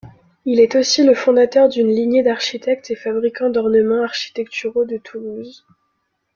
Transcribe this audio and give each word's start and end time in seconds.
Il 0.45 0.59
est 0.59 0.73
aussi 0.75 1.03
le 1.03 1.13
fondateur 1.13 1.69
d'une 1.69 1.91
lignée 1.93 2.23
d'architectes 2.23 2.89
et 2.89 2.95
fabricants 2.95 3.51
d'ornements 3.51 4.01
architecturaux 4.03 4.83
de 4.83 4.97
Toulouse. 4.97 5.63